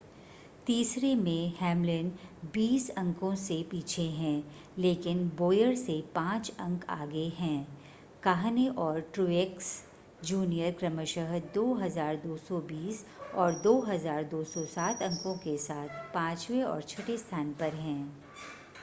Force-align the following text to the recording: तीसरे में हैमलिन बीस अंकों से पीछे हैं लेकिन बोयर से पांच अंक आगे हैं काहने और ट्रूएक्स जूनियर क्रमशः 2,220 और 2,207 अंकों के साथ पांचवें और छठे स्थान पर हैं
तीसरे 0.67 1.13
में 1.15 1.53
हैमलिन 1.57 2.07
बीस 2.53 2.89
अंकों 2.89 3.33
से 3.35 3.61
पीछे 3.71 4.01
हैं 4.11 4.43
लेकिन 4.77 5.19
बोयर 5.37 5.75
से 5.75 5.99
पांच 6.15 6.49
अंक 6.59 6.85
आगे 6.89 7.25
हैं 7.37 7.67
काहने 8.23 8.67
और 8.77 8.99
ट्रूएक्स 9.13 9.69
जूनियर 10.23 10.71
क्रमशः 10.79 11.37
2,220 11.57 13.03
और 13.35 13.61
2,207 13.61 15.03
अंकों 15.03 15.35
के 15.37 15.57
साथ 15.59 16.01
पांचवें 16.13 16.63
और 16.63 16.81
छठे 16.83 17.17
स्थान 17.17 17.53
पर 17.53 17.75
हैं 17.75 18.01